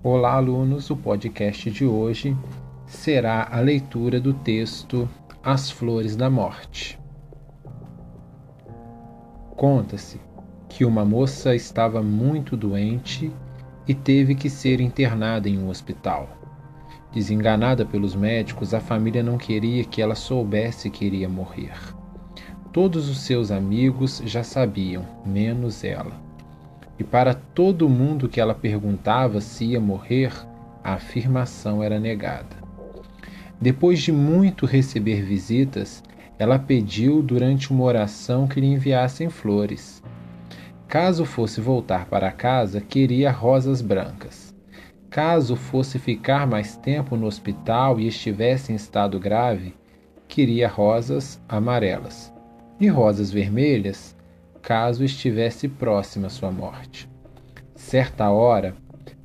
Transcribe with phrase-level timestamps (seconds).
[0.00, 0.90] Olá, alunos!
[0.90, 2.36] O podcast de hoje
[2.86, 5.08] será a leitura do texto
[5.42, 6.96] As Flores da Morte.
[9.56, 10.20] Conta-se
[10.68, 13.32] que uma moça estava muito doente
[13.88, 16.28] e teve que ser internada em um hospital.
[17.12, 21.76] Desenganada pelos médicos, a família não queria que ela soubesse que iria morrer.
[22.72, 26.27] Todos os seus amigos já sabiam, menos ela.
[26.98, 30.32] E para todo mundo que ela perguntava se ia morrer,
[30.82, 32.56] a afirmação era negada.
[33.60, 36.02] Depois de muito receber visitas,
[36.38, 40.02] ela pediu durante uma oração que lhe enviassem flores.
[40.86, 44.54] Caso fosse voltar para casa, queria rosas brancas.
[45.10, 49.74] Caso fosse ficar mais tempo no hospital e estivesse em estado grave,
[50.26, 52.32] queria rosas amarelas.
[52.80, 54.16] E rosas vermelhas
[54.62, 57.08] caso estivesse próxima sua morte.
[57.74, 58.74] Certa hora,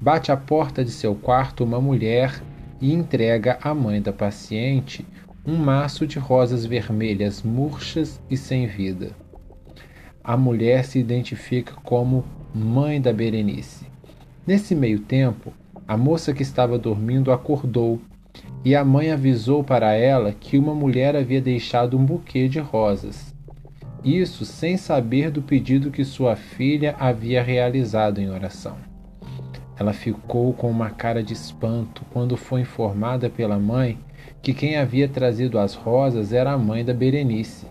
[0.00, 2.42] bate à porta de seu quarto uma mulher
[2.80, 5.04] e entrega à mãe da paciente
[5.46, 9.10] um maço de rosas vermelhas murchas e sem vida.
[10.22, 13.86] A mulher se identifica como mãe da Berenice.
[14.46, 15.52] Nesse meio tempo,
[15.86, 18.00] a moça que estava dormindo acordou
[18.64, 23.33] e a mãe avisou para ela que uma mulher havia deixado um buquê de rosas
[24.04, 28.76] isso sem saber do pedido que sua filha havia realizado em oração.
[29.76, 33.98] Ela ficou com uma cara de espanto quando foi informada pela mãe
[34.42, 37.66] que quem havia trazido as rosas era a mãe da Berenice.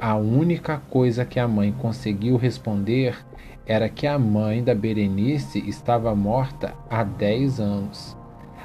[0.00, 3.16] A única coisa que a mãe conseguiu responder
[3.66, 8.16] era que a mãe da Berenice estava morta há 10 anos.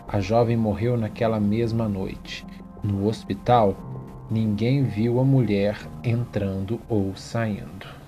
[0.08, 2.46] A jovem morreu naquela mesma noite,
[2.82, 3.76] no hospital
[4.30, 8.03] Ninguém viu a mulher entrando ou saindo.